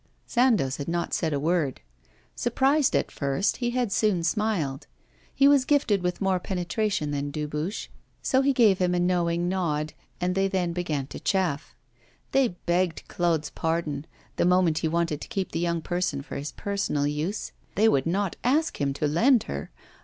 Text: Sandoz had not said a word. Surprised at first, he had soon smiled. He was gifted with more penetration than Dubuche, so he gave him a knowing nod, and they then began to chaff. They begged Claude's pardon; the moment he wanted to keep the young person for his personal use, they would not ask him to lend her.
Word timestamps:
Sandoz 0.25 0.77
had 0.77 0.87
not 0.87 1.13
said 1.13 1.31
a 1.31 1.39
word. 1.39 1.79
Surprised 2.35 2.95
at 2.95 3.11
first, 3.11 3.57
he 3.57 3.69
had 3.69 3.91
soon 3.91 4.23
smiled. 4.23 4.87
He 5.31 5.47
was 5.47 5.63
gifted 5.63 6.01
with 6.01 6.19
more 6.21 6.39
penetration 6.39 7.11
than 7.11 7.29
Dubuche, 7.29 7.87
so 8.19 8.41
he 8.41 8.51
gave 8.51 8.79
him 8.79 8.95
a 8.95 8.99
knowing 8.99 9.47
nod, 9.47 9.93
and 10.19 10.33
they 10.33 10.47
then 10.47 10.73
began 10.73 11.05
to 11.05 11.19
chaff. 11.19 11.75
They 12.31 12.47
begged 12.65 13.07
Claude's 13.09 13.51
pardon; 13.51 14.07
the 14.37 14.43
moment 14.45 14.79
he 14.79 14.87
wanted 14.87 15.21
to 15.21 15.27
keep 15.27 15.51
the 15.51 15.59
young 15.59 15.83
person 15.83 16.23
for 16.23 16.35
his 16.35 16.51
personal 16.51 17.05
use, 17.05 17.51
they 17.75 17.87
would 17.87 18.07
not 18.07 18.37
ask 18.43 18.81
him 18.81 18.95
to 18.95 19.07
lend 19.07 19.43
her. 19.43 19.69